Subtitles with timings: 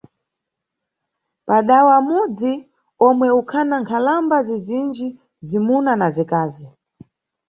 [1.47, 2.53] Padawa m`mudzi,
[3.07, 5.07] omwe ukhana nkhalamba zizinji,
[5.47, 6.67] zimuna na zikazi.